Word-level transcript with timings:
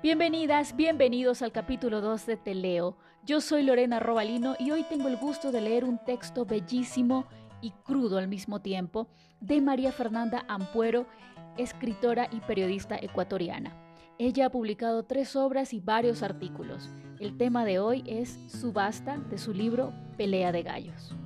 Bienvenidas, 0.00 0.76
bienvenidos 0.76 1.42
al 1.42 1.50
capítulo 1.50 2.00
2 2.00 2.24
de 2.24 2.36
Teleo. 2.36 2.96
Yo 3.26 3.40
soy 3.40 3.64
Lorena 3.64 3.98
Robalino 3.98 4.54
y 4.56 4.70
hoy 4.70 4.84
tengo 4.84 5.08
el 5.08 5.16
gusto 5.16 5.50
de 5.50 5.60
leer 5.60 5.84
un 5.84 5.98
texto 5.98 6.44
bellísimo 6.44 7.26
y 7.60 7.72
crudo 7.72 8.18
al 8.18 8.28
mismo 8.28 8.62
tiempo 8.62 9.08
de 9.40 9.60
María 9.60 9.90
Fernanda 9.90 10.44
Ampuero, 10.46 11.08
escritora 11.56 12.28
y 12.30 12.38
periodista 12.38 12.96
ecuatoriana. 12.96 13.76
Ella 14.18 14.46
ha 14.46 14.50
publicado 14.50 15.02
tres 15.02 15.34
obras 15.34 15.72
y 15.72 15.80
varios 15.80 16.22
artículos. 16.22 16.88
El 17.18 17.36
tema 17.36 17.64
de 17.64 17.80
hoy 17.80 18.04
es 18.06 18.38
Subasta 18.52 19.16
de 19.16 19.36
su 19.36 19.52
libro 19.52 19.92
Pelea 20.16 20.52
de 20.52 20.62
Gallos. 20.62 21.16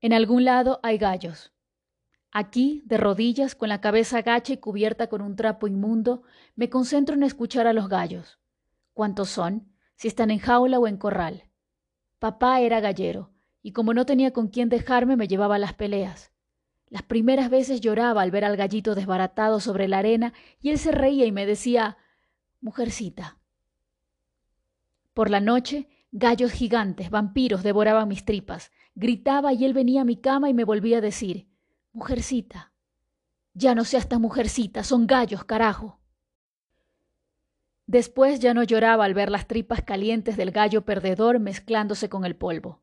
En 0.00 0.12
algún 0.12 0.44
lado 0.44 0.78
hay 0.84 0.98
gallos. 0.98 1.50
Aquí, 2.36 2.82
de 2.84 2.96
rodillas, 2.96 3.54
con 3.54 3.68
la 3.68 3.80
cabeza 3.80 4.20
gacha 4.20 4.52
y 4.52 4.56
cubierta 4.56 5.06
con 5.06 5.22
un 5.22 5.36
trapo 5.36 5.68
inmundo, 5.68 6.24
me 6.56 6.68
concentro 6.68 7.14
en 7.14 7.22
escuchar 7.22 7.68
a 7.68 7.72
los 7.72 7.88
gallos. 7.88 8.40
¿Cuántos 8.92 9.30
son? 9.30 9.68
Si 9.94 10.08
están 10.08 10.32
en 10.32 10.40
jaula 10.40 10.80
o 10.80 10.88
en 10.88 10.96
corral. 10.96 11.44
Papá 12.18 12.60
era 12.60 12.80
gallero, 12.80 13.30
y 13.62 13.70
como 13.70 13.94
no 13.94 14.04
tenía 14.04 14.32
con 14.32 14.48
quién 14.48 14.68
dejarme, 14.68 15.14
me 15.14 15.28
llevaba 15.28 15.54
a 15.54 15.58
las 15.60 15.74
peleas. 15.74 16.32
Las 16.88 17.02
primeras 17.04 17.50
veces 17.50 17.80
lloraba 17.80 18.22
al 18.22 18.32
ver 18.32 18.44
al 18.44 18.56
gallito 18.56 18.96
desbaratado 18.96 19.60
sobre 19.60 19.86
la 19.86 19.98
arena, 19.98 20.32
y 20.60 20.70
él 20.70 20.78
se 20.78 20.90
reía 20.90 21.26
y 21.26 21.30
me 21.30 21.46
decía 21.46 21.98
Mujercita. 22.60 23.38
Por 25.12 25.30
la 25.30 25.38
noche, 25.38 25.88
gallos 26.10 26.50
gigantes, 26.50 27.10
vampiros, 27.10 27.62
devoraban 27.62 28.08
mis 28.08 28.24
tripas. 28.24 28.72
Gritaba 28.96 29.52
y 29.52 29.64
él 29.64 29.72
venía 29.72 30.00
a 30.00 30.04
mi 30.04 30.16
cama 30.16 30.50
y 30.50 30.54
me 30.54 30.64
volvía 30.64 30.98
a 30.98 31.00
decir 31.00 31.53
Mujercita. 31.94 32.72
Ya 33.52 33.76
no 33.76 33.84
seas 33.84 34.08
tan 34.08 34.20
mujercita, 34.20 34.82
son 34.82 35.06
gallos, 35.06 35.44
carajo. 35.44 36.00
Después 37.86 38.40
ya 38.40 38.52
no 38.52 38.64
lloraba 38.64 39.04
al 39.04 39.14
ver 39.14 39.30
las 39.30 39.46
tripas 39.46 39.82
calientes 39.82 40.36
del 40.36 40.50
gallo 40.50 40.84
perdedor 40.84 41.38
mezclándose 41.38 42.08
con 42.08 42.24
el 42.24 42.34
polvo. 42.34 42.82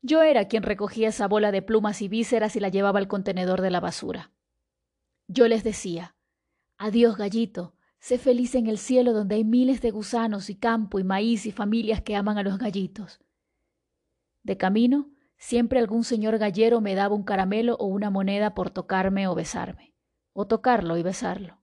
Yo 0.00 0.22
era 0.22 0.48
quien 0.48 0.62
recogía 0.62 1.10
esa 1.10 1.28
bola 1.28 1.52
de 1.52 1.60
plumas 1.60 2.00
y 2.00 2.08
vísceras 2.08 2.56
y 2.56 2.60
la 2.60 2.70
llevaba 2.70 2.98
al 3.00 3.06
contenedor 3.06 3.60
de 3.60 3.70
la 3.70 3.80
basura. 3.80 4.32
Yo 5.28 5.46
les 5.46 5.62
decía, 5.62 6.16
Adiós, 6.78 7.18
gallito, 7.18 7.76
sé 7.98 8.16
feliz 8.16 8.54
en 8.54 8.66
el 8.66 8.78
cielo 8.78 9.12
donde 9.12 9.34
hay 9.34 9.44
miles 9.44 9.82
de 9.82 9.90
gusanos 9.90 10.48
y 10.48 10.54
campo 10.54 10.98
y 10.98 11.04
maíz 11.04 11.44
y 11.44 11.52
familias 11.52 12.00
que 12.00 12.16
aman 12.16 12.38
a 12.38 12.42
los 12.42 12.56
gallitos. 12.56 13.20
De 14.42 14.56
camino, 14.56 15.10
Siempre 15.42 15.80
algún 15.80 16.04
señor 16.04 16.38
gallero 16.38 16.80
me 16.80 16.94
daba 16.94 17.16
un 17.16 17.24
caramelo 17.24 17.74
o 17.80 17.86
una 17.86 18.10
moneda 18.10 18.54
por 18.54 18.70
tocarme 18.70 19.26
o 19.26 19.34
besarme, 19.34 19.92
o 20.32 20.46
tocarlo 20.46 20.96
y 20.98 21.02
besarlo. 21.02 21.58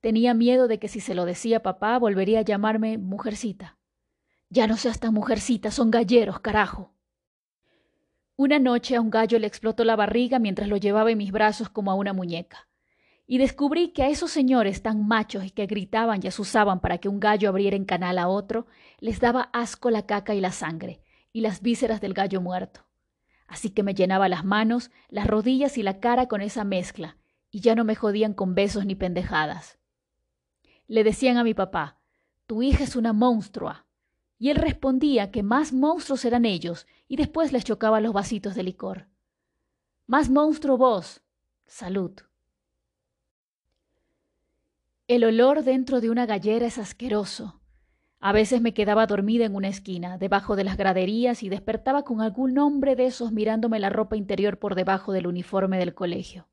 Tenía 0.00 0.32
miedo 0.32 0.66
de 0.66 0.78
que 0.78 0.88
si 0.88 1.00
se 1.00 1.14
lo 1.14 1.26
decía 1.26 1.62
papá 1.62 1.98
volvería 1.98 2.38
a 2.38 2.42
llamarme 2.42 2.96
mujercita. 2.96 3.76
Ya 4.48 4.66
no 4.66 4.78
seas 4.78 4.98
tan 4.98 5.12
mujercita, 5.12 5.70
son 5.70 5.90
galleros, 5.90 6.40
carajo. 6.40 6.94
Una 8.34 8.58
noche 8.58 8.96
a 8.96 9.02
un 9.02 9.10
gallo 9.10 9.38
le 9.38 9.46
explotó 9.46 9.84
la 9.84 9.94
barriga 9.94 10.38
mientras 10.38 10.70
lo 10.70 10.78
llevaba 10.78 11.10
en 11.10 11.18
mis 11.18 11.32
brazos 11.32 11.68
como 11.68 11.90
a 11.90 11.96
una 11.96 12.14
muñeca. 12.14 12.66
Y 13.26 13.36
descubrí 13.36 13.92
que 13.92 14.04
a 14.04 14.08
esos 14.08 14.30
señores 14.30 14.80
tan 14.80 15.06
machos 15.06 15.44
y 15.44 15.50
que 15.50 15.66
gritaban 15.66 16.20
y 16.22 16.28
asusaban 16.28 16.80
para 16.80 16.96
que 16.96 17.10
un 17.10 17.20
gallo 17.20 17.50
abriera 17.50 17.76
en 17.76 17.84
canal 17.84 18.18
a 18.18 18.28
otro, 18.28 18.66
les 19.00 19.20
daba 19.20 19.50
asco 19.52 19.90
la 19.90 20.06
caca 20.06 20.34
y 20.34 20.40
la 20.40 20.50
sangre, 20.50 21.02
y 21.32 21.40
las 21.40 21.62
vísceras 21.62 22.00
del 22.00 22.14
gallo 22.14 22.40
muerto. 22.40 22.86
Así 23.46 23.70
que 23.70 23.82
me 23.82 23.94
llenaba 23.94 24.28
las 24.28 24.44
manos, 24.44 24.90
las 25.08 25.26
rodillas 25.26 25.78
y 25.78 25.82
la 25.82 26.00
cara 26.00 26.26
con 26.26 26.40
esa 26.40 26.64
mezcla, 26.64 27.16
y 27.50 27.60
ya 27.60 27.74
no 27.74 27.84
me 27.84 27.94
jodían 27.94 28.34
con 28.34 28.54
besos 28.54 28.86
ni 28.86 28.94
pendejadas. 28.94 29.78
Le 30.86 31.04
decían 31.04 31.36
a 31.36 31.44
mi 31.44 31.54
papá, 31.54 31.98
tu 32.46 32.62
hija 32.62 32.84
es 32.84 32.96
una 32.96 33.12
monstrua. 33.12 33.86
Y 34.38 34.50
él 34.50 34.56
respondía 34.56 35.30
que 35.30 35.42
más 35.42 35.72
monstruos 35.72 36.24
eran 36.24 36.44
ellos, 36.44 36.86
y 37.06 37.16
después 37.16 37.52
les 37.52 37.64
chocaba 37.64 38.00
los 38.00 38.12
vasitos 38.12 38.54
de 38.54 38.64
licor. 38.64 39.06
Más 40.06 40.28
monstruo 40.30 40.76
vos. 40.76 41.22
Salud. 41.64 42.12
El 45.08 45.24
olor 45.24 45.62
dentro 45.62 46.00
de 46.00 46.10
una 46.10 46.26
gallera 46.26 46.66
es 46.66 46.78
asqueroso. 46.78 47.61
A 48.24 48.30
veces 48.30 48.60
me 48.62 48.72
quedaba 48.72 49.08
dormida 49.08 49.44
en 49.44 49.56
una 49.56 49.66
esquina, 49.66 50.16
debajo 50.16 50.54
de 50.54 50.62
las 50.62 50.76
graderías, 50.76 51.42
y 51.42 51.48
despertaba 51.48 52.04
con 52.04 52.20
algún 52.20 52.56
hombre 52.56 52.94
de 52.94 53.06
esos 53.06 53.32
mirándome 53.32 53.80
la 53.80 53.90
ropa 53.90 54.16
interior 54.16 54.60
por 54.60 54.76
debajo 54.76 55.10
del 55.12 55.26
uniforme 55.26 55.76
del 55.76 55.92
colegio. 55.92 56.46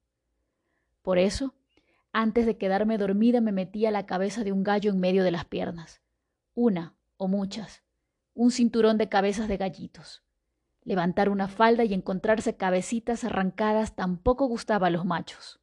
Por 1.03 1.19
eso, 1.19 1.53
antes 2.12 2.47
de 2.47 2.58
quedarme 2.58 2.97
dormida 2.97 3.40
me 3.40 3.52
metía 3.52 3.91
la 3.91 4.08
cabeza 4.08 4.44
de 4.44 4.52
un 4.52 4.63
gallo 4.63 4.90
en 4.90 5.00
medio 5.00 5.24
de 5.24 5.29
las 5.29 5.46
piernas. 5.46 6.02
Una 6.56 6.96
o 7.18 7.28
muchas. 7.28 7.84
Un 8.34 8.50
cinturón 8.50 8.97
de 8.97 9.08
cabezas 9.08 9.47
de 9.47 9.58
gallitos. 9.58 10.24
Levantar 10.84 11.29
una 11.29 11.47
falda 11.47 11.84
y 11.84 11.94
encontrarse 11.94 12.58
cabecitas 12.58 13.24
arrancadas 13.24 13.96
tampoco 13.96 14.47
gustaba 14.47 14.88
a 14.88 14.90
los 14.90 15.06
machos. 15.06 15.59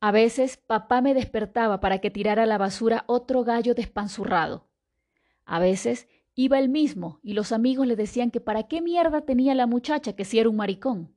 A 0.00 0.12
veces 0.12 0.56
papá 0.56 1.00
me 1.00 1.12
despertaba 1.12 1.80
para 1.80 1.98
que 1.98 2.10
tirara 2.10 2.44
a 2.44 2.46
la 2.46 2.56
basura 2.56 3.02
otro 3.08 3.42
gallo 3.42 3.74
despanzurrado. 3.74 4.68
A 5.44 5.58
veces 5.58 6.06
iba 6.36 6.60
él 6.60 6.68
mismo 6.68 7.18
y 7.20 7.32
los 7.32 7.50
amigos 7.50 7.84
le 7.86 7.96
decían 7.96 8.30
que 8.30 8.40
para 8.40 8.68
qué 8.68 8.80
mierda 8.80 9.22
tenía 9.22 9.56
la 9.56 9.66
muchacha 9.66 10.12
que 10.12 10.24
si 10.24 10.38
era 10.38 10.48
un 10.48 10.56
maricón. 10.56 11.16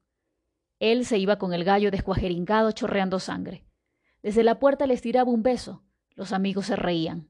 Él 0.80 1.06
se 1.06 1.20
iba 1.20 1.38
con 1.38 1.54
el 1.54 1.64
gallo 1.64 1.92
descuajeringado 1.92 2.72
chorreando 2.72 3.20
sangre. 3.20 3.64
Desde 4.24 4.44
la 4.44 4.58
puerta 4.58 4.88
les 4.88 5.02
tiraba 5.02 5.30
un 5.30 5.44
beso. 5.44 5.84
Los 6.16 6.34
amigos 6.34 6.66
se 6.66 6.76
reían. 6.76 7.30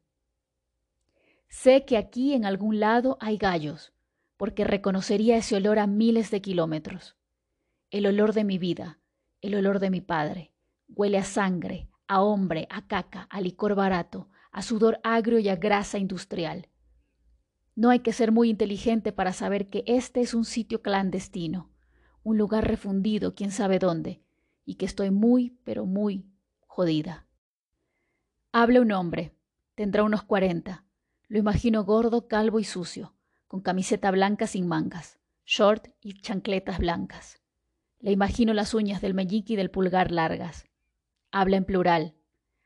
Sé 1.50 1.84
que 1.84 1.98
aquí 1.98 2.34
en 2.34 2.46
algún 2.46 2.80
lado 2.80 3.18
hay 3.20 3.36
gallos, 3.38 3.92
porque 4.38 4.64
reconocería 4.64 5.36
ese 5.36 5.58
olor 5.58 5.80
a 5.80 5.88
miles 5.88 6.32
de 6.32 6.42
kilómetros. 6.42 7.18
El 7.90 8.06
olor 8.06 8.32
de 8.32 8.46
mi 8.46 8.58
vida, 8.58 9.00
el 9.42 9.56
olor 9.56 9.80
de 9.80 9.90
mi 9.90 10.00
padre 10.00 10.51
Huele 10.94 11.18
a 11.18 11.24
sangre, 11.24 11.88
a 12.08 12.22
hombre, 12.22 12.68
a 12.70 12.86
caca, 12.86 13.28
a 13.30 13.40
licor 13.40 13.76
barato, 13.76 14.30
a 14.52 14.62
sudor 14.62 15.00
agrio 15.04 15.40
y 15.40 15.48
a 15.48 15.56
grasa 15.56 15.98
industrial. 15.98 16.68
No 17.76 17.90
hay 17.90 18.00
que 18.00 18.12
ser 18.12 18.34
muy 18.34 18.50
inteligente 18.50 19.14
para 19.14 19.32
saber 19.32 19.70
que 19.70 19.84
este 19.88 20.20
es 20.20 20.34
un 20.34 20.44
sitio 20.44 20.82
clandestino, 20.82 21.72
un 22.24 22.38
lugar 22.38 22.68
refundido, 22.68 23.34
quién 23.34 23.52
sabe 23.52 23.80
dónde, 23.80 24.22
y 24.66 24.76
que 24.76 24.86
estoy 24.86 25.12
muy, 25.12 25.58
pero 25.64 25.86
muy 25.86 26.26
jodida. 26.68 27.26
Habla 28.52 28.82
un 28.82 28.92
hombre, 28.92 29.34
tendrá 29.76 30.04
unos 30.04 30.24
cuarenta. 30.24 30.84
Lo 31.30 31.40
imagino 31.40 31.86
gordo, 31.86 32.28
calvo 32.28 32.60
y 32.60 32.66
sucio, 32.66 33.16
con 33.48 33.62
camiseta 33.62 34.12
blanca 34.12 34.46
sin 34.46 34.68
mangas, 34.68 35.20
short 35.46 35.88
y 36.02 36.22
chancletas 36.22 36.80
blancas. 36.80 37.42
Le 38.00 38.12
imagino 38.12 38.54
las 38.54 38.74
uñas 38.74 39.02
del 39.02 39.14
meñique 39.14 39.54
y 39.54 39.56
del 39.56 39.72
pulgar 39.72 40.12
largas. 40.12 40.66
Habla 41.32 41.58
en 41.58 41.66
plural. 41.66 42.16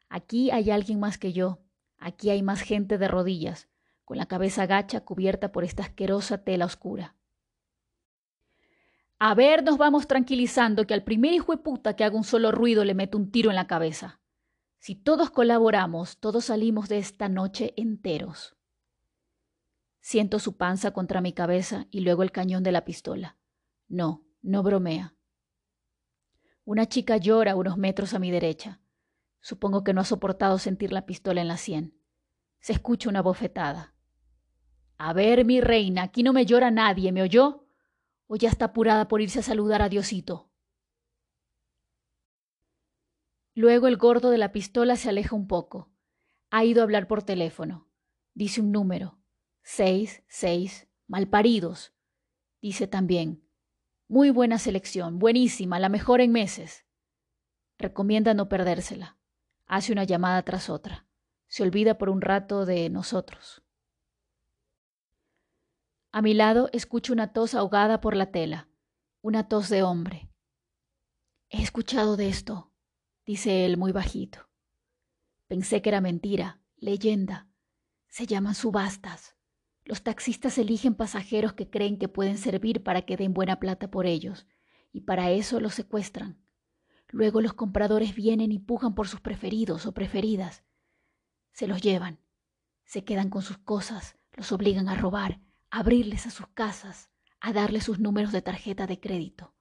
Aquí 0.09 0.51
hay 0.51 0.71
alguien 0.71 0.99
más 0.99 1.17
que 1.17 1.33
yo. 1.33 1.59
Aquí 1.97 2.29
hay 2.29 2.43
más 2.43 2.61
gente 2.61 2.97
de 2.97 3.07
rodillas, 3.07 3.69
con 4.03 4.17
la 4.17 4.25
cabeza 4.25 4.65
gacha 4.65 5.01
cubierta 5.01 5.51
por 5.51 5.63
esta 5.63 5.83
asquerosa 5.83 6.43
tela 6.43 6.65
oscura. 6.65 7.15
A 9.17 9.33
ver, 9.33 9.63
nos 9.63 9.77
vamos 9.77 10.07
tranquilizando 10.07 10.85
que 10.85 10.93
al 10.93 11.03
primer 11.03 11.33
hijo 11.33 11.53
de 11.53 11.59
puta 11.59 11.95
que 11.95 12.03
haga 12.03 12.17
un 12.17 12.23
solo 12.23 12.51
ruido 12.51 12.83
le 12.83 12.93
meto 12.93 13.17
un 13.17 13.31
tiro 13.31 13.49
en 13.49 13.55
la 13.55 13.67
cabeza. 13.67 14.19
Si 14.79 14.93
todos 14.93 15.31
colaboramos, 15.31 16.19
todos 16.19 16.45
salimos 16.45 16.89
de 16.89 16.97
esta 16.97 17.29
noche 17.29 17.73
enteros. 17.77 18.55
Siento 19.99 20.37
su 20.37 20.57
panza 20.57 20.91
contra 20.91 21.21
mi 21.21 21.33
cabeza 21.33 21.87
y 21.89 22.01
luego 22.01 22.21
el 22.21 22.31
cañón 22.31 22.61
de 22.61 22.71
la 22.71 22.85
pistola. 22.85 23.37
No, 23.87 24.23
no 24.43 24.61
bromea. 24.61 25.14
Una 26.65 26.87
chica 26.87 27.17
llora 27.17 27.56
unos 27.56 27.77
metros 27.77 28.15
a 28.15 28.19
mi 28.19 28.31
derecha. 28.31 28.81
Supongo 29.39 29.83
que 29.83 29.94
no 29.94 30.01
ha 30.01 30.06
soportado 30.06 30.57
sentir 30.57 30.91
la 30.91 31.06
pistola 31.06 31.39
en 31.39 31.47
la 31.47 31.57
sien. 31.57 32.01
Se 32.59 32.73
escucha 32.73 33.07
una 33.07 33.21
bofetada. 33.21 33.94
A 34.97 35.13
ver, 35.13 35.45
mi 35.45 35.62
reina, 35.62 36.01
aquí 36.01 36.23
no 36.23 36.33
me 36.33 36.47
llora 36.47 36.71
nadie, 36.71 37.12
¿me 37.12 37.21
oyó? 37.21 37.67
¿O 38.25 38.35
ya 38.35 38.50
está 38.50 38.65
apurada 38.65 39.07
por 39.07 39.21
irse 39.21 39.39
a 39.39 39.44
saludar 39.44 39.83
a 39.83 39.89
Diosito? 39.89 40.50
Luego 43.53 43.88
el 43.88 43.97
gordo 43.97 44.31
de 44.31 44.39
la 44.39 44.51
pistola 44.51 44.95
se 44.95 45.09
aleja 45.09 45.35
un 45.35 45.47
poco. 45.47 45.91
Ha 46.50 46.65
ido 46.65 46.81
a 46.81 46.83
hablar 46.83 47.07
por 47.07 47.21
teléfono. 47.21 47.88
Dice 48.33 48.59
un 48.59 48.71
número. 48.71 49.19
Seis, 49.61 50.23
seis, 50.27 50.88
malparidos. 51.06 51.94
Dice 52.59 52.88
también, 52.88 53.44
muy 54.07 54.30
buena 54.30 54.60
selección, 54.60 55.19
buenísima, 55.19 55.80
la 55.80 55.90
mejor 55.90 56.22
en 56.22 56.31
meses. 56.31 56.86
Recomienda 57.78 58.34
no 58.34 58.48
perdérsela. 58.48 59.18
Hace 59.66 59.92
una 59.92 60.04
llamada 60.04 60.44
tras 60.44 60.69
otra. 60.69 61.07
Se 61.48 61.63
olvida 61.63 61.98
por 61.98 62.10
un 62.10 62.22
rato 62.22 62.66
de 62.66 62.90
nosotros. 62.90 63.63
A 66.12 66.22
mi 66.22 66.34
lado 66.34 66.69
escucho 66.72 67.13
una 67.13 67.34
tos 67.34 67.56
ahogada 67.56 68.00
por 68.00 68.16
la 68.16 68.31
tela, 68.31 68.69
una 69.22 69.48
tos 69.48 69.69
de 69.69 69.84
hombre. 69.84 70.30
He 71.50 71.62
escuchado 71.62 72.16
de 72.16 72.30
esto, 72.30 72.72
dice 73.25 73.66
él 73.66 73.78
muy 73.78 73.92
bajito. 73.92 74.50
Pensé 75.48 75.81
que 75.81 75.90
era 75.90 76.00
mentira, 76.00 76.62
leyenda. 76.78 77.50
Se 78.07 78.25
llaman 78.28 78.56
subastas. 78.56 79.34
Los 79.85 80.01
taxistas 80.01 80.57
eligen 80.57 80.95
pasajeros 80.95 81.53
que 81.53 81.69
creen 81.69 81.99
que 81.99 82.07
pueden 82.07 82.39
servir 82.39 82.83
para 82.83 83.03
que 83.03 83.17
den 83.17 83.35
buena 83.35 83.59
plata 83.59 83.89
por 83.89 84.07
ellos, 84.07 84.47
y 84.91 85.01
para 85.01 85.29
eso 85.29 85.59
los 85.59 85.75
secuestran. 85.75 86.41
Luego 87.09 87.39
los 87.39 87.53
compradores 87.53 88.15
vienen 88.15 88.51
y 88.51 88.57
pujan 88.57 88.95
por 88.95 89.07
sus 89.07 89.21
preferidos 89.21 89.85
o 89.85 89.93
preferidas. 89.93 90.63
Se 91.53 91.67
los 91.67 91.81
llevan, 91.81 92.19
se 92.83 93.03
quedan 93.03 93.29
con 93.29 93.43
sus 93.43 93.59
cosas, 93.59 94.17
los 94.33 94.51
obligan 94.51 94.89
a 94.89 94.95
robar, 94.95 95.39
a 95.69 95.79
abrirles 95.79 96.25
a 96.25 96.31
sus 96.31 96.47
casas, 96.47 97.11
a 97.39 97.53
darles 97.53 97.83
sus 97.83 97.99
números 97.99 98.31
de 98.31 98.41
tarjeta 98.41 98.87
de 98.87 98.99
crédito. 98.99 99.53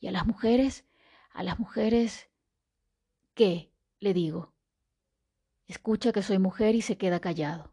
Y 0.00 0.08
a 0.08 0.10
las 0.10 0.26
mujeres, 0.26 0.84
a 1.32 1.42
las 1.44 1.58
mujeres... 1.58 2.28
¿Qué? 3.34 3.72
le 4.00 4.14
digo. 4.14 4.52
Escucha 5.66 6.12
que 6.12 6.22
soy 6.22 6.38
mujer 6.38 6.74
y 6.74 6.82
se 6.82 6.98
queda 6.98 7.20
callado. 7.20 7.72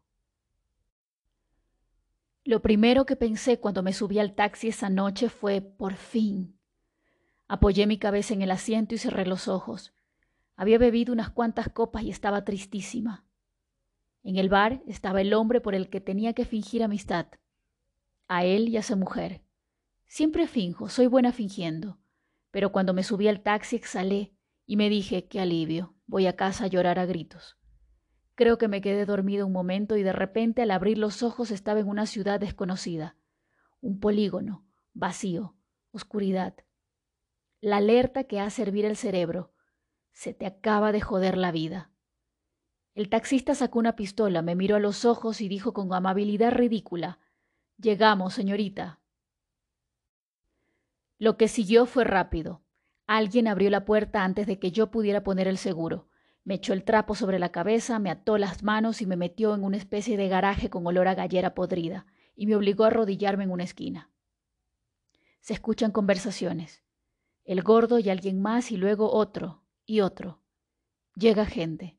Lo 2.47 2.61
primero 2.61 3.05
que 3.05 3.17
pensé 3.17 3.59
cuando 3.59 3.83
me 3.83 3.91
subí 3.91 4.19
al 4.19 4.33
taxi 4.33 4.69
esa 4.69 4.89
noche 4.89 5.27
fue, 5.27 5.59
por 5.59 5.95
fin. 5.95 6.57
Apoyé 7.49 7.87
mi 7.87 7.97
cabeza 7.97 8.33
en 8.33 8.41
el 8.41 8.51
asiento 8.51 8.95
y 8.95 8.97
cerré 8.97 9.25
los 9.25 9.49
ojos. 9.49 9.93
Había 10.55 10.77
bebido 10.77 11.11
unas 11.11 11.29
cuantas 11.29 11.67
copas 11.67 12.03
y 12.03 12.09
estaba 12.09 12.45
tristísima. 12.45 13.25
En 14.23 14.37
el 14.37 14.47
bar 14.47 14.81
estaba 14.87 15.19
el 15.19 15.33
hombre 15.33 15.59
por 15.59 15.75
el 15.75 15.89
que 15.89 15.99
tenía 15.99 16.31
que 16.31 16.45
fingir 16.45 16.83
amistad. 16.83 17.27
A 18.29 18.45
él 18.45 18.69
y 18.69 18.77
a 18.77 18.81
su 18.81 18.95
mujer. 18.95 19.41
Siempre 20.05 20.47
finjo, 20.47 20.87
soy 20.87 21.07
buena 21.07 21.33
fingiendo. 21.33 21.99
Pero 22.51 22.71
cuando 22.71 22.93
me 22.93 23.03
subí 23.03 23.27
al 23.27 23.41
taxi 23.41 23.75
exhalé 23.75 24.31
y 24.65 24.77
me 24.77 24.87
dije, 24.87 25.27
qué 25.27 25.41
alivio, 25.41 25.95
voy 26.05 26.27
a 26.27 26.37
casa 26.37 26.63
a 26.63 26.67
llorar 26.67 26.97
a 26.97 27.05
gritos. 27.05 27.56
Creo 28.37 28.59
que 28.59 28.67
me 28.67 28.81
quedé 28.81 29.07
dormido 29.07 29.47
un 29.47 29.51
momento 29.51 29.97
y 29.97 30.03
de 30.03 30.13
repente 30.13 30.61
al 30.61 30.69
abrir 30.69 30.99
los 30.99 31.23
ojos 31.23 31.49
estaba 31.49 31.79
en 31.79 31.87
una 31.87 32.05
ciudad 32.05 32.39
desconocida. 32.39 33.15
Un 33.81 33.99
polígono, 33.99 34.63
vacío, 34.93 35.55
oscuridad. 35.89 36.53
La 37.61 37.77
alerta 37.77 38.25
que 38.25 38.39
hace 38.39 38.61
hervir 38.61 38.85
el 38.85 38.95
cerebro. 38.95 39.53
Se 40.11 40.35
te 40.35 40.45
acaba 40.45 40.91
de 40.91 41.01
joder 41.01 41.35
la 41.35 41.51
vida. 41.51 41.89
El 42.93 43.09
taxista 43.09 43.55
sacó 43.55 43.79
una 43.79 43.95
pistola, 43.95 44.43
me 44.43 44.53
miró 44.53 44.75
a 44.75 44.79
los 44.79 45.03
ojos 45.03 45.41
y 45.41 45.47
dijo 45.47 45.73
con 45.73 45.91
amabilidad 45.91 46.51
ridícula 46.51 47.17
Llegamos, 47.79 48.35
señorita. 48.35 49.01
Lo 51.17 51.37
que 51.37 51.47
siguió 51.47 51.87
fue 51.87 52.03
rápido. 52.03 52.61
Alguien 53.07 53.47
abrió 53.47 53.71
la 53.71 53.83
puerta 53.83 54.23
antes 54.23 54.45
de 54.45 54.59
que 54.59 54.69
yo 54.69 54.91
pudiera 54.91 55.23
poner 55.23 55.47
el 55.47 55.57
seguro. 55.57 56.07
Me 56.47 56.53
echó 56.53 56.71
el 56.71 56.85
trapo 56.85 57.13
sobre 57.13 57.39
la 57.39 57.49
cabeza, 57.49 57.99
me 57.99 58.09
ató 58.09 58.37
las 58.37 58.63
manos 58.63 59.01
y 59.01 59.05
me 59.05 59.17
metió 59.17 59.53
en 59.53 59.65
una 59.65 59.75
especie 59.75 60.15
de 60.15 60.29
garaje 60.29 60.69
con 60.69 60.87
olor 60.87 61.09
a 61.09 61.13
gallera 61.13 61.53
podrida, 61.53 62.05
y 62.37 62.47
me 62.47 62.55
obligó 62.55 62.85
a 62.85 62.87
arrodillarme 62.87 63.43
en 63.43 63.51
una 63.51 63.65
esquina. 63.65 64.09
Se 65.41 65.51
escuchan 65.51 65.91
conversaciones. 65.91 66.85
El 67.43 67.63
gordo 67.63 67.99
y 67.99 68.09
alguien 68.09 68.41
más 68.41 68.71
y 68.71 68.77
luego 68.77 69.11
otro 69.11 69.61
y 69.85 69.99
otro. 69.99 70.39
Llega 71.15 71.45
gente. 71.45 71.97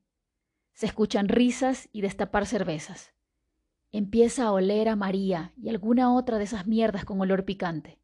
Se 0.73 0.87
escuchan 0.87 1.27
risas 1.27 1.87
y 1.91 2.01
destapar 2.01 2.47
cervezas. 2.47 3.13
Empieza 3.91 4.45
a 4.45 4.51
oler 4.51 4.89
a 4.89 4.95
María 4.95 5.53
y 5.61 5.69
alguna 5.69 6.11
otra 6.11 6.39
de 6.39 6.45
esas 6.45 6.65
mierdas 6.65 7.05
con 7.05 7.21
olor 7.21 7.45
picante. 7.45 7.99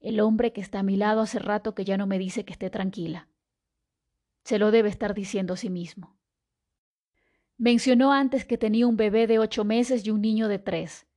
El 0.00 0.20
hombre 0.20 0.52
que 0.52 0.60
está 0.60 0.80
a 0.80 0.82
mi 0.82 0.98
lado 0.98 1.22
hace 1.22 1.38
rato 1.38 1.74
que 1.74 1.86
ya 1.86 1.96
no 1.96 2.06
me 2.06 2.18
dice 2.18 2.44
que 2.44 2.52
esté 2.52 2.68
tranquila. 2.68 3.30
Se 4.46 4.60
lo 4.60 4.70
debe 4.70 4.88
estar 4.88 5.12
diciendo 5.12 5.54
a 5.54 5.56
sí 5.56 5.70
mismo. 5.70 6.16
Mencionó 7.58 8.12
antes 8.12 8.44
que 8.44 8.56
tenía 8.56 8.86
un 8.86 8.96
bebé 8.96 9.26
de 9.26 9.40
ocho 9.40 9.64
meses 9.64 10.06
y 10.06 10.12
un 10.12 10.20
niño 10.20 10.46
de 10.46 10.60
tres. 10.60 11.08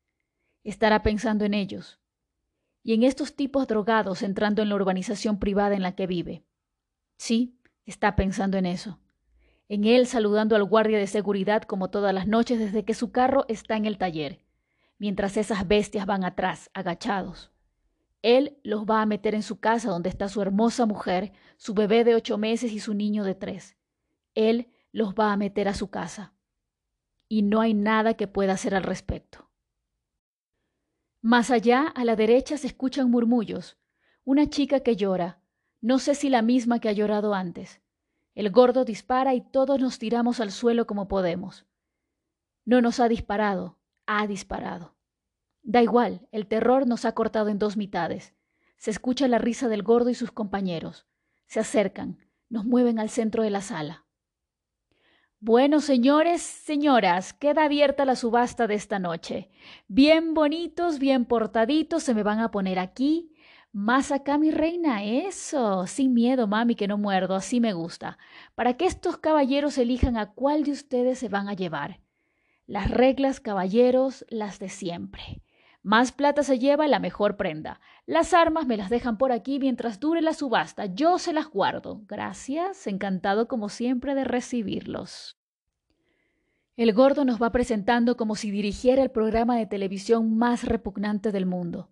Estará 0.64 1.04
pensando 1.04 1.46
en 1.46 1.54
ellos. 1.54 2.00
Y 2.81 2.96
en 2.96 3.04
estos 3.04 3.36
tipos 3.36 3.68
drogados 3.68 4.24
entrando 4.24 4.64
en 4.64 4.70
la 4.70 4.74
urbanización 4.74 5.38
privada 5.38 5.76
en 5.76 5.84
la 5.84 5.94
que 5.94 6.08
vive. 6.08 6.44
Sí, 7.18 7.62
está 7.86 8.16
pensando 8.16 8.58
en 8.58 8.66
eso. 8.66 9.00
En 9.68 9.84
él 9.84 10.08
saludando 10.08 10.56
al 10.56 10.64
guardia 10.64 10.98
de 10.98 11.06
seguridad 11.06 11.62
como 11.62 11.92
todas 11.92 12.16
las 12.16 12.25
noches 12.25 12.58
desde 12.58 12.84
que 12.84 12.96
su 12.96 13.12
carro 13.12 13.46
está 13.48 13.78
en 13.78 13.86
el 13.86 14.00
taller, 14.00 14.44
mientras 14.98 15.38
esas 15.38 15.68
bestias 15.68 16.08
van 16.08 16.24
atrás, 16.24 16.72
agachados. 16.74 17.52
Él 18.21 18.60
los 18.63 18.86
va 18.86 19.01
a 19.01 19.06
meter 19.06 19.33
en 19.36 19.44
su 19.44 19.60
casa 19.60 19.89
donde 19.89 20.10
está 20.10 20.27
su 20.27 20.42
hermosa 20.42 20.86
mujer, 20.86 21.31
su 21.57 21.74
bebé 21.74 22.04
de 22.04 22.16
ocho 22.16 22.38
meses 22.38 22.71
y 22.71 22.80
su 22.80 22.94
niño 22.94 23.24
de 23.24 23.36
tres. 23.36 23.77
Él 24.36 24.74
los 24.92 25.13
va 25.13 25.31
a 25.31 25.38
meter 25.38 25.68
a 25.68 25.74
su 25.74 25.89
casa. 25.89 26.33
Y 27.27 27.44
no 27.44 27.62
hay 27.62 27.74
nada 27.74 28.16
que 28.16 28.27
pueda 28.27 28.54
hacer 28.54 28.75
al 28.75 28.83
respecto. 28.83 29.50
Más 31.21 31.51
allá, 31.51 31.88
a 31.88 32.04
la 32.06 32.16
derecha, 32.16 32.57
se 32.57 32.68
escuchan 32.68 33.10
murmullos. 33.10 33.77
Una 34.24 34.50
chica 34.50 34.81
que 34.81 34.95
llora. 34.95 35.42
No 35.81 36.00
sé 36.00 36.15
si 36.15 36.30
la 36.30 36.42
misma 36.42 36.80
que 36.80 36.89
ha 36.89 36.94
llorado 36.94 37.33
antes. 37.33 37.81
El 38.36 38.51
gordo 38.51 38.86
dispara 38.86 39.33
y 39.33 39.42
todos 39.42 39.80
nos 39.80 40.00
tiramos 40.00 40.39
al 40.39 40.51
suelo 40.51 40.88
como 40.88 41.07
podemos. 41.07 41.65
No 42.65 42.81
nos 42.81 43.00
ha 43.00 43.07
disparado, 43.07 43.80
ha 44.06 44.27
disparado. 44.27 44.99
Da 45.69 45.83
igual, 45.83 46.27
el 46.31 46.48
terror 46.48 46.88
nos 46.88 47.06
ha 47.06 47.12
cortado 47.12 47.48
en 47.48 47.60
dos 47.60 47.77
mitades. 47.77 48.33
Se 48.77 48.89
escucha 48.89 49.27
la 49.27 49.38
risa 49.38 49.68
del 49.68 49.83
gordo 49.83 50.10
y 50.10 50.16
sus 50.16 50.31
compañeros. 50.31 51.06
Se 51.45 51.60
acercan, 51.60 52.18
nos 52.50 52.66
mueven 52.66 52.98
al 52.98 53.12
centro 53.12 53.44
de 53.44 53.51
la 53.51 53.62
sala. 53.62 54.04
Bueno, 55.39 55.80
señores, 55.80 56.42
señoras, 56.42 57.33
queda 57.33 57.66
abierta 57.66 58.04
la 58.04 58.16
subasta 58.16 58.66
de 58.66 58.74
esta 58.74 58.98
noche. 58.98 59.51
Bien 59.88 60.33
bonitos, 60.33 60.98
bien 60.98 61.25
portaditos, 61.25 62.01
se 62.01 62.15
me 62.15 62.24
van 62.24 62.39
a 62.39 62.50
poner 62.50 62.80
aquí. 62.80 63.31
Más 63.72 64.12
acá, 64.12 64.39
mi 64.39 64.50
reina, 64.50 65.04
eso. 65.04 65.86
Sin 65.86 66.15
miedo, 66.15 66.48
mami, 66.48 66.74
que 66.74 66.88
no 66.88 66.98
muerdo, 66.98 67.36
así 67.36 67.60
me 67.60 67.74
gusta. 67.74 68.18
Para 68.56 68.74
que 68.75 68.88
estos 68.88 69.18
caballeros 69.18 69.77
elijan 69.77 70.18
a 70.18 70.31
cuál 70.31 70.63
de 70.63 70.72
ustedes 70.72 71.19
se 71.19 71.30
van 71.30 71.48
a 71.48 71.54
llevar. 71.54 72.00
Las 72.65 72.89
reglas, 72.89 73.39
caballeros, 73.39 74.25
las 74.30 74.57
de 74.57 74.69
siempre. 74.69 75.44
Más 75.81 76.12
plata 76.12 76.44
se 76.44 76.60
lleva 76.60 76.88
la 76.88 77.00
mejor 77.00 77.38
prenda. 77.38 77.80
Las 78.06 78.34
armas 78.34 78.68
me 78.68 78.76
las 78.76 78.90
dejan 78.90 79.18
por 79.18 79.31
aquí 79.31 79.60
mientras 79.60 80.00
dure 80.00 80.22
la 80.22 80.34
subasta. 80.34 80.88
Yo 80.88 81.20
se 81.20 81.31
las 81.31 81.48
guardo. 81.48 82.02
Gracias, 82.08 82.86
encantado 82.88 83.48
como 83.48 83.70
siempre 83.70 84.13
de 84.13 84.25
recibirlos. 84.25 85.38
El 86.75 86.94
gordo 86.94 87.25
nos 87.25 87.42
va 87.42 87.51
presentando 87.51 88.18
como 88.18 88.36
si 88.36 88.51
dirigiera 88.51 89.03
el 89.03 89.12
programa 89.12 89.58
de 89.58 89.65
televisión 89.65 90.38
más 90.38 90.63
repugnante 90.63 91.32
del 91.32 91.46
mundo. 91.46 91.92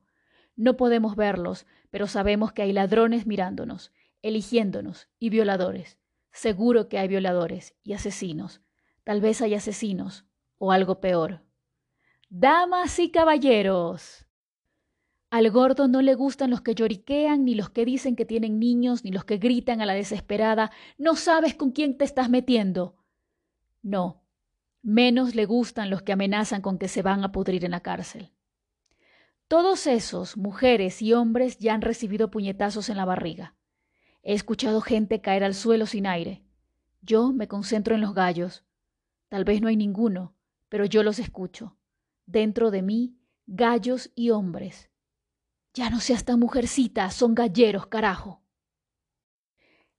No 0.56 0.76
podemos 0.76 1.16
verlos, 1.16 1.66
pero 1.90 2.08
sabemos 2.08 2.52
que 2.52 2.62
hay 2.64 2.74
ladrones 2.74 3.28
mirándonos, 3.28 3.92
eligiéndonos, 4.22 5.10
y 5.20 5.30
violadores. 5.30 5.98
Seguro 6.32 6.90
que 6.90 7.00
hay 7.00 7.08
violadores 7.08 7.76
y 7.84 7.94
asesinos. 7.94 8.62
Tal 9.04 9.22
vez 9.22 9.42
hay 9.42 9.56
asesinos, 9.56 10.26
o 10.58 10.72
algo 10.72 11.00
peor. 11.00 11.47
Damas 12.30 13.00
y 13.00 13.10
caballeros. 13.10 14.28
Al 15.30 15.50
gordo 15.50 15.88
no 15.88 16.02
le 16.02 16.14
gustan 16.14 16.50
los 16.50 16.60
que 16.60 16.76
lloriquean, 16.76 17.46
ni 17.46 17.56
los 17.56 17.70
que 17.70 17.86
dicen 17.86 18.18
que 18.18 18.26
tienen 18.26 18.60
niños, 18.60 19.06
ni 19.06 19.12
los 19.12 19.24
que 19.24 19.38
gritan 19.38 19.80
a 19.80 19.86
la 19.86 19.94
desesperada, 19.94 20.70
no 20.98 21.16
sabes 21.16 21.56
con 21.56 21.72
quién 21.72 21.98
te 21.98 22.04
estás 22.04 22.30
metiendo. 22.30 22.98
No, 23.82 24.26
menos 24.82 25.36
le 25.36 25.46
gustan 25.46 25.90
los 25.90 26.02
que 26.02 26.12
amenazan 26.12 26.62
con 26.62 26.78
que 26.78 26.90
se 26.90 27.02
van 27.02 27.24
a 27.24 27.32
pudrir 27.32 27.64
en 27.64 27.72
la 27.72 27.80
cárcel. 27.80 28.34
Todos 29.48 29.88
esos, 29.88 30.36
mujeres 30.36 31.02
y 31.02 31.14
hombres, 31.14 31.58
ya 31.60 31.74
han 31.74 31.82
recibido 31.82 32.30
puñetazos 32.30 32.90
en 32.90 32.98
la 32.98 33.06
barriga. 33.06 33.56
He 34.22 34.34
escuchado 34.34 34.82
gente 34.82 35.22
caer 35.22 35.46
al 35.46 35.54
suelo 35.54 35.86
sin 35.86 36.06
aire. 36.06 36.44
Yo 37.02 37.32
me 37.32 37.48
concentro 37.48 37.96
en 37.96 38.02
los 38.02 38.14
gallos. 38.14 38.66
Tal 39.30 39.46
vez 39.46 39.62
no 39.62 39.70
hay 39.70 39.78
ninguno, 39.78 40.36
pero 40.68 40.84
yo 40.84 41.04
los 41.04 41.20
escucho 41.20 41.78
dentro 42.28 42.70
de 42.70 42.84
mí 42.84 43.18
gallos 43.48 44.12
y 44.14 44.30
hombres. 44.30 44.92
Ya 45.74 45.90
no 45.90 46.00
seas 46.00 46.26
tan 46.26 46.40
mujercita, 46.40 47.10
son 47.10 47.34
galleros, 47.34 47.88
carajo. 47.88 48.42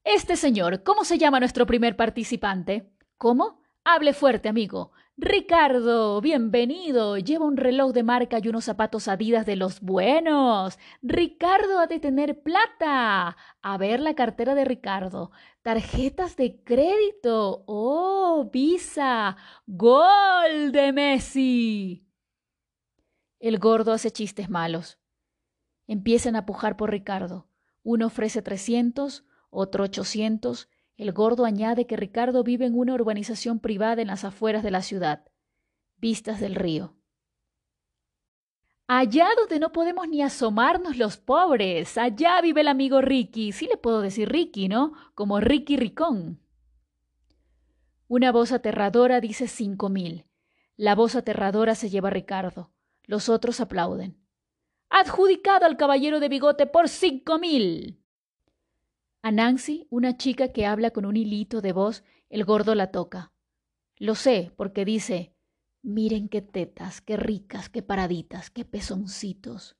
Este 0.04 0.36
señor, 0.36 0.82
¿cómo 0.82 1.04
se 1.04 1.18
llama 1.18 1.40
nuestro 1.40 1.66
primer 1.66 1.96
participante? 1.96 2.92
¿Cómo? 3.16 3.60
Hable 3.84 4.12
fuerte, 4.12 4.48
amigo. 4.48 4.92
Ricardo, 5.16 6.20
bienvenido. 6.20 7.16
Lleva 7.18 7.44
un 7.44 7.56
reloj 7.56 7.92
de 7.92 8.04
marca 8.04 8.38
y 8.38 8.48
unos 8.48 8.64
zapatos 8.64 9.08
adidas 9.08 9.46
de 9.46 9.56
los 9.56 9.80
buenos. 9.80 10.78
Ricardo 11.02 11.80
ha 11.80 11.86
de 11.86 11.98
tener 11.98 12.42
plata. 12.42 13.36
A 13.60 13.78
ver 13.78 14.00
la 14.00 14.14
cartera 14.14 14.54
de 14.54 14.64
Ricardo. 14.64 15.32
Tarjetas 15.62 16.36
de 16.36 16.62
crédito. 16.62 17.64
Oh, 17.66 18.48
Visa. 18.52 19.36
Gol 19.66 20.70
de 20.70 20.92
Messi. 20.92 22.07
El 23.40 23.58
gordo 23.58 23.92
hace 23.92 24.10
chistes 24.10 24.50
malos. 24.50 24.98
Empiezan 25.86 26.34
a 26.34 26.44
pujar 26.44 26.76
por 26.76 26.90
Ricardo. 26.90 27.48
Uno 27.84 28.06
ofrece 28.06 28.42
trescientos, 28.42 29.24
Otro 29.50 29.84
800, 29.84 30.68
el 30.96 31.12
gordo 31.12 31.44
añade 31.44 31.86
que 31.86 31.96
Ricardo 31.96 32.42
vive 32.42 32.66
en 32.66 32.76
una 32.76 32.94
urbanización 32.94 33.60
privada 33.60 34.02
en 34.02 34.08
las 34.08 34.24
afueras 34.24 34.64
de 34.64 34.72
la 34.72 34.82
ciudad, 34.82 35.24
vistas 35.96 36.40
del 36.40 36.56
río. 36.56 36.96
Allá 38.88 39.28
donde 39.38 39.60
no 39.60 39.70
podemos 39.70 40.08
ni 40.08 40.22
asomarnos 40.22 40.96
los 40.96 41.16
pobres, 41.16 41.96
allá 41.96 42.40
vive 42.40 42.62
el 42.62 42.68
amigo 42.68 43.00
Ricky, 43.00 43.52
sí 43.52 43.66
le 43.66 43.76
puedo 43.76 44.00
decir 44.00 44.28
Ricky, 44.28 44.68
¿no? 44.68 44.94
Como 45.14 45.40
Ricky 45.40 45.76
Ricón. 45.76 46.40
Una 48.08 48.32
voz 48.32 48.50
aterradora 48.50 49.20
dice 49.20 49.46
cinco 49.46 49.90
mil. 49.90 50.26
La 50.76 50.94
voz 50.94 51.14
aterradora 51.14 51.74
se 51.74 51.90
lleva 51.90 52.08
a 52.08 52.12
Ricardo. 52.12 52.72
Los 53.08 53.30
otros 53.30 53.58
aplauden. 53.60 54.22
Adjudicado 54.90 55.64
al 55.64 55.78
caballero 55.78 56.20
de 56.20 56.28
bigote 56.28 56.66
por 56.66 56.90
cinco 56.90 57.38
mil. 57.38 58.04
A 59.22 59.30
Nancy, 59.30 59.86
una 59.88 60.18
chica 60.18 60.52
que 60.52 60.66
habla 60.66 60.90
con 60.90 61.06
un 61.06 61.16
hilito 61.16 61.62
de 61.62 61.72
voz, 61.72 62.04
el 62.28 62.44
gordo 62.44 62.74
la 62.74 62.90
toca. 62.90 63.32
Lo 63.96 64.14
sé, 64.14 64.52
porque 64.58 64.84
dice 64.84 65.34
Miren 65.80 66.28
qué 66.28 66.42
tetas, 66.42 67.00
qué 67.00 67.16
ricas, 67.16 67.70
qué 67.70 67.82
paraditas, 67.82 68.50
qué 68.50 68.66
pezoncitos. 68.66 69.78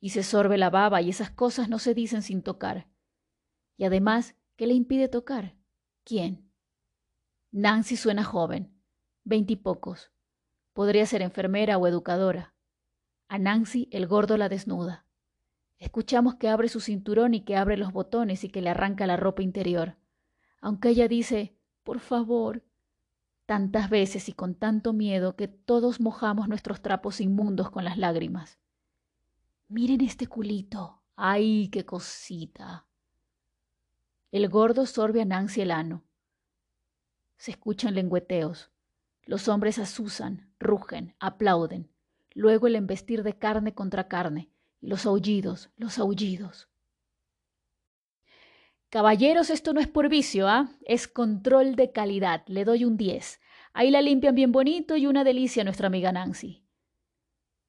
Y 0.00 0.10
se 0.10 0.22
sorbe 0.22 0.56
la 0.56 0.70
baba 0.70 1.02
y 1.02 1.10
esas 1.10 1.30
cosas 1.30 1.68
no 1.68 1.78
se 1.78 1.92
dicen 1.92 2.22
sin 2.22 2.42
tocar. 2.42 2.88
Y 3.76 3.84
además, 3.84 4.34
¿qué 4.56 4.66
le 4.66 4.72
impide 4.72 5.08
tocar? 5.08 5.58
¿Quién? 6.04 6.50
Nancy 7.52 7.96
suena 7.96 8.24
joven, 8.24 8.80
veintipocos. 9.24 10.10
Podría 10.76 11.06
ser 11.06 11.22
enfermera 11.22 11.78
o 11.78 11.86
educadora. 11.86 12.52
A 13.28 13.38
Nancy 13.38 13.88
el 13.92 14.06
gordo 14.06 14.36
la 14.36 14.50
desnuda. 14.50 15.06
Escuchamos 15.78 16.34
que 16.34 16.50
abre 16.50 16.68
su 16.68 16.80
cinturón 16.80 17.32
y 17.32 17.46
que 17.46 17.56
abre 17.56 17.78
los 17.78 17.94
botones 17.94 18.44
y 18.44 18.50
que 18.50 18.60
le 18.60 18.68
arranca 18.68 19.06
la 19.06 19.16
ropa 19.16 19.42
interior. 19.42 19.96
Aunque 20.60 20.90
ella 20.90 21.08
dice, 21.08 21.56
por 21.82 22.00
favor, 22.00 22.62
tantas 23.46 23.88
veces 23.88 24.28
y 24.28 24.34
con 24.34 24.54
tanto 24.54 24.92
miedo 24.92 25.34
que 25.34 25.48
todos 25.48 25.98
mojamos 25.98 26.46
nuestros 26.46 26.82
trapos 26.82 27.22
inmundos 27.22 27.70
con 27.70 27.82
las 27.82 27.96
lágrimas. 27.96 28.58
Miren 29.68 30.02
este 30.02 30.26
culito. 30.26 31.00
¡Ay, 31.16 31.70
qué 31.70 31.86
cosita! 31.86 32.86
El 34.30 34.50
gordo 34.50 34.84
sorbe 34.84 35.22
a 35.22 35.24
Nancy 35.24 35.62
el 35.62 35.70
ano. 35.70 36.04
Se 37.38 37.52
escuchan 37.52 37.94
lengüeteos. 37.94 38.75
Los 39.26 39.48
hombres 39.48 39.78
asusan, 39.78 40.48
rugen, 40.58 41.14
aplauden. 41.18 41.90
Luego 42.32 42.68
el 42.68 42.76
embestir 42.76 43.22
de 43.22 43.36
carne 43.36 43.74
contra 43.74 44.08
carne, 44.08 44.50
y 44.80 44.86
los 44.86 45.04
aullidos, 45.04 45.70
los 45.76 45.98
aullidos. 45.98 46.68
Caballeros, 48.88 49.50
esto 49.50 49.72
no 49.72 49.80
es 49.80 49.88
por 49.88 50.08
vicio, 50.08 50.48
¿ah? 50.48 50.70
Es 50.86 51.08
control 51.08 51.74
de 51.74 51.90
calidad. 51.90 52.44
Le 52.46 52.64
doy 52.64 52.84
un 52.84 52.96
10. 52.96 53.40
Ahí 53.72 53.90
la 53.90 54.00
limpian 54.00 54.34
bien 54.34 54.52
bonito 54.52 54.96
y 54.96 55.06
una 55.06 55.24
delicia 55.24 55.64
nuestra 55.64 55.88
amiga 55.88 56.12
Nancy. 56.12 56.62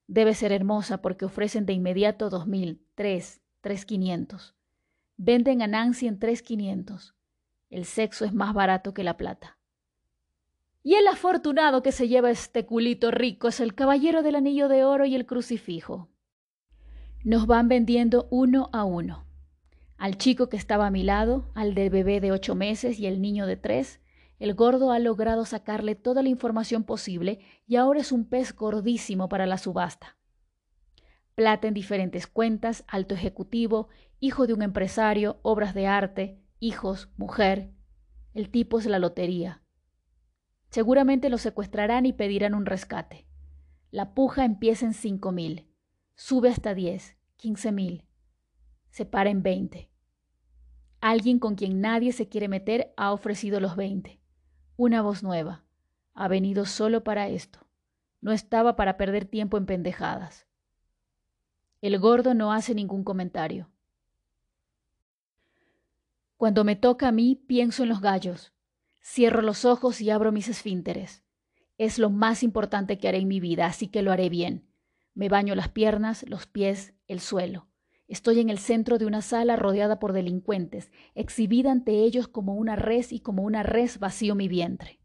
Debe 0.05 0.35
ser 0.35 0.51
hermosa 0.51 1.01
porque 1.01 1.25
ofrecen 1.25 1.65
de 1.65 1.73
inmediato 1.73 2.29
dos 2.29 2.47
mil, 2.47 2.85
tres, 2.95 3.41
tres 3.61 3.83
quinientos. 3.83 4.55
Venden 5.17 5.63
a 5.63 5.67
Nancy 5.67 6.07
en 6.07 6.19
tres 6.19 6.43
quinientos. 6.43 7.15
El 7.69 7.83
sexo 7.85 8.23
es 8.23 8.33
más 8.33 8.53
barato 8.53 8.93
que 8.93 9.03
la 9.03 9.17
plata. 9.17 9.56
Y 10.87 10.95
el 10.95 11.05
afortunado 11.09 11.83
que 11.83 11.91
se 11.91 12.07
lleva 12.07 12.31
este 12.31 12.65
culito 12.65 13.11
rico 13.11 13.49
es 13.49 13.59
el 13.59 13.75
caballero 13.75 14.23
del 14.23 14.35
anillo 14.35 14.69
de 14.69 14.85
oro 14.85 15.03
y 15.03 15.15
el 15.15 15.25
crucifijo. 15.25 16.07
Nos 17.25 17.45
van 17.45 17.67
vendiendo 17.67 18.29
uno 18.31 18.69
a 18.71 18.85
uno 18.85 19.27
al 19.97 20.17
chico 20.17 20.47
que 20.47 20.55
estaba 20.55 20.87
a 20.87 20.91
mi 20.91 21.03
lado, 21.03 21.51
al 21.55 21.73
del 21.73 21.89
bebé 21.89 22.21
de 22.21 22.31
ocho 22.31 22.55
meses 22.55 22.99
y 22.99 23.05
el 23.05 23.21
niño 23.21 23.47
de 23.47 23.57
tres, 23.57 23.99
el 24.39 24.53
gordo 24.53 24.93
ha 24.93 24.99
logrado 24.99 25.43
sacarle 25.43 25.95
toda 25.95 26.23
la 26.23 26.29
información 26.29 26.85
posible 26.85 27.39
y 27.67 27.75
ahora 27.75 27.99
es 27.99 28.13
un 28.13 28.23
pez 28.23 28.55
gordísimo 28.55 29.27
para 29.27 29.45
la 29.45 29.57
subasta. 29.57 30.15
Plata 31.35 31.67
en 31.67 31.73
diferentes 31.73 32.27
cuentas, 32.27 32.85
alto 32.87 33.13
ejecutivo, 33.13 33.89
hijo 34.21 34.47
de 34.47 34.53
un 34.53 34.61
empresario, 34.61 35.41
obras 35.41 35.73
de 35.73 35.85
arte, 35.85 36.39
hijos, 36.61 37.09
mujer. 37.17 37.71
El 38.33 38.49
tipo 38.49 38.79
es 38.79 38.85
la 38.85 38.99
lotería. 38.99 39.66
Seguramente 40.69 41.29
lo 41.29 41.37
secuestrarán 41.37 42.05
y 42.05 42.13
pedirán 42.13 42.53
un 42.53 42.65
rescate. 42.65 43.25
La 43.91 44.13
puja 44.13 44.45
empieza 44.45 44.85
en 44.85 44.93
cinco 44.93 45.31
mil, 45.31 45.67
sube 46.15 46.49
hasta 46.49 46.73
diez, 46.73 47.17
quince 47.37 47.71
mil, 47.71 48.05
se 48.89 49.05
para 49.05 49.29
en 49.29 49.43
20. 49.43 49.91
Alguien 51.01 51.39
con 51.39 51.55
quien 51.55 51.81
nadie 51.81 52.11
se 52.11 52.27
quiere 52.27 52.47
meter 52.47 52.93
ha 52.97 53.13
ofrecido 53.13 53.59
los 53.59 53.75
20. 53.75 54.19
Una 54.75 55.01
voz 55.01 55.21
nueva. 55.21 55.63
Ha 56.13 56.27
venido 56.27 56.65
solo 56.65 57.03
para 57.03 57.29
esto. 57.29 57.59
No 58.21 58.31
estaba 58.31 58.75
para 58.75 58.97
perder 58.97 59.25
tiempo 59.25 59.57
en 59.57 59.67
pendejadas. 59.67 60.47
El 61.81 61.99
gordo 61.99 62.33
no 62.33 62.51
hace 62.51 62.73
ningún 62.73 63.03
comentario. 63.03 63.69
Cuando 66.35 66.63
me 66.63 66.75
toca 66.75 67.09
a 67.09 67.11
mí, 67.11 67.35
pienso 67.35 67.83
en 67.83 67.89
los 67.89 68.01
gallos. 68.01 68.51
Cierro 69.09 69.41
los 69.41 69.63
ojos 69.63 70.01
y 70.01 70.09
abro 70.09 70.33
mis 70.33 70.49
esfínteres. 70.49 71.23
Es 71.77 71.97
lo 71.97 72.09
más 72.09 72.43
importante 72.43 72.97
que 72.97 73.07
haré 73.07 73.19
en 73.19 73.29
mi 73.29 73.39
vida, 73.39 73.65
así 73.65 73.87
que 73.87 74.01
lo 74.01 74.11
haré 74.11 74.27
bien. 74.27 74.67
Me 75.13 75.29
baño 75.29 75.55
las 75.55 75.69
piernas, 75.69 76.25
los 76.27 76.45
pies, 76.45 76.93
el 77.07 77.21
suelo. 77.21 77.69
Estoy 78.09 78.41
en 78.41 78.49
el 78.49 78.57
centro 78.59 78.97
de 78.97 79.05
una 79.05 79.21
sala 79.21 79.55
rodeada 79.55 79.97
por 79.97 80.11
delincuentes, 80.11 80.91
exhibida 81.15 81.71
ante 81.71 82.03
ellos 82.03 82.27
como 82.27 82.55
una 82.55 82.75
res 82.75 83.13
y 83.13 83.21
como 83.21 83.43
una 83.43 83.63
res 83.63 83.97
vacío 83.97 84.35
mi 84.35 84.49
vientre. 84.49 84.99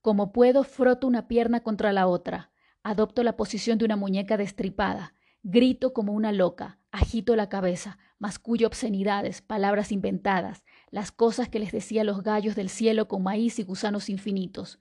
Como 0.00 0.32
puedo, 0.32 0.62
froto 0.62 1.08
una 1.08 1.26
pierna 1.26 1.64
contra 1.64 1.92
la 1.92 2.06
otra, 2.06 2.52
adopto 2.84 3.24
la 3.24 3.36
posición 3.36 3.76
de 3.76 3.86
una 3.86 3.96
muñeca 3.96 4.36
destripada, 4.36 5.16
grito 5.42 5.92
como 5.92 6.12
una 6.12 6.30
loca, 6.30 6.78
agito 6.94 7.34
la 7.34 7.48
cabeza, 7.48 7.98
mascullo 8.20 8.68
obscenidades, 8.68 9.42
palabras 9.42 9.90
inventadas, 9.90 10.62
las 10.90 11.10
cosas 11.10 11.48
que 11.48 11.58
les 11.58 11.72
decía 11.72 12.04
los 12.04 12.22
gallos 12.22 12.54
del 12.54 12.68
cielo 12.68 13.08
con 13.08 13.24
maíz 13.24 13.58
y 13.58 13.64
gusanos 13.64 14.08
infinitos. 14.08 14.78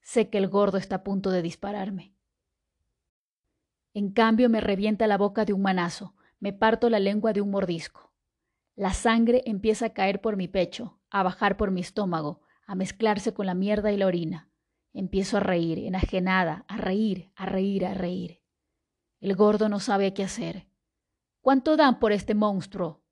Sé 0.00 0.30
que 0.30 0.38
el 0.38 0.48
gordo 0.48 0.78
está 0.78 0.96
a 0.96 1.04
punto 1.04 1.30
de 1.30 1.42
dispararme. 1.42 2.14
En 3.92 4.10
cambio 4.10 4.48
me 4.48 4.62
revienta 4.62 5.06
la 5.06 5.18
boca 5.18 5.44
de 5.44 5.52
un 5.52 5.60
manazo, 5.60 6.14
me 6.38 6.54
parto 6.54 6.88
la 6.88 6.98
lengua 6.98 7.34
de 7.34 7.42
un 7.42 7.50
mordisco. 7.50 8.10
La 8.74 8.94
sangre 8.94 9.42
empieza 9.44 9.86
a 9.86 9.92
caer 9.92 10.22
por 10.22 10.36
mi 10.36 10.48
pecho, 10.48 10.98
a 11.10 11.22
bajar 11.22 11.58
por 11.58 11.70
mi 11.72 11.82
estómago, 11.82 12.40
a 12.66 12.74
mezclarse 12.74 13.34
con 13.34 13.44
la 13.44 13.54
mierda 13.54 13.92
y 13.92 13.98
la 13.98 14.06
orina. 14.06 14.48
Empiezo 14.94 15.36
a 15.36 15.40
reír, 15.40 15.78
enajenada, 15.80 16.64
a 16.68 16.78
reír, 16.78 17.30
a 17.36 17.44
reír, 17.44 17.84
a 17.84 17.92
reír. 17.92 18.40
El 19.20 19.36
gordo 19.36 19.68
no 19.68 19.78
sabe 19.78 20.14
qué 20.14 20.24
hacer. 20.24 20.69
¿Cuánto 21.40 21.76
dan 21.76 21.98
por 21.98 22.12
este 22.12 22.34
monstruo? 22.34 23.02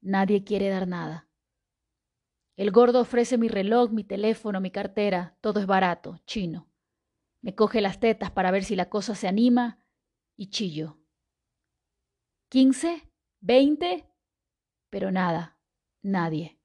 Nadie 0.00 0.44
quiere 0.44 0.70
dar 0.70 0.88
nada. 0.88 1.28
El 2.56 2.70
gordo 2.70 3.00
ofrece 3.00 3.36
mi 3.36 3.48
reloj, 3.48 3.90
mi 3.90 4.04
teléfono, 4.04 4.60
mi 4.60 4.70
cartera, 4.70 5.36
todo 5.40 5.60
es 5.60 5.66
barato, 5.66 6.20
chino. 6.24 6.70
Me 7.42 7.54
coge 7.54 7.80
las 7.80 8.00
tetas 8.00 8.30
para 8.30 8.50
ver 8.50 8.64
si 8.64 8.76
la 8.76 8.88
cosa 8.88 9.14
se 9.14 9.28
anima 9.28 9.84
y 10.36 10.50
chillo. 10.50 10.98
¿Quince? 12.48 13.10
¿Veinte? 13.40 14.08
Pero 14.88 15.10
nada, 15.10 15.58
nadie. 16.00 16.58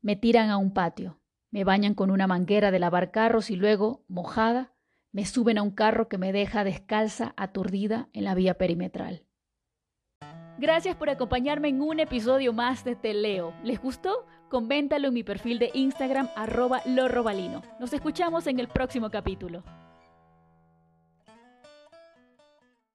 Me 0.00 0.14
tiran 0.14 0.50
a 0.50 0.58
un 0.58 0.72
patio, 0.74 1.20
me 1.50 1.64
bañan 1.64 1.94
con 1.94 2.10
una 2.10 2.26
manguera 2.26 2.70
de 2.70 2.78
lavar 2.78 3.10
carros 3.10 3.50
y 3.50 3.56
luego, 3.56 4.04
mojada, 4.08 4.71
me 5.12 5.26
suben 5.26 5.58
a 5.58 5.62
un 5.62 5.70
carro 5.70 6.08
que 6.08 6.18
me 6.18 6.32
deja 6.32 6.64
descalza, 6.64 7.34
aturdida 7.36 8.08
en 8.12 8.24
la 8.24 8.34
vía 8.34 8.54
perimetral. 8.54 9.24
Gracias 10.58 10.96
por 10.96 11.10
acompañarme 11.10 11.68
en 11.68 11.80
un 11.80 12.00
episodio 12.00 12.52
más 12.52 12.84
de 12.84 12.94
Teleo. 12.94 13.54
¿Les 13.62 13.80
gustó? 13.80 14.26
Coméntalo 14.48 15.08
en 15.08 15.14
mi 15.14 15.22
perfil 15.22 15.58
de 15.58 15.70
Instagram 15.74 16.28
arroba 16.36 16.82
lorrobalino. 16.84 17.62
Nos 17.80 17.92
escuchamos 17.92 18.46
en 18.46 18.60
el 18.60 18.68
próximo 18.68 19.10
capítulo. 19.10 19.62